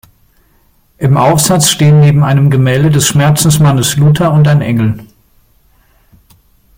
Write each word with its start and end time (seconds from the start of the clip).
Im 0.97 1.15
Aufsatz 1.15 1.69
stehen 1.69 1.99
neben 1.99 2.23
einem 2.23 2.49
Gemälde 2.49 2.89
des 2.89 3.05
Schmerzensmannes 3.07 3.97
Luther 3.97 4.33
und 4.33 4.47
ein 4.47 4.61
Engel. 4.63 5.05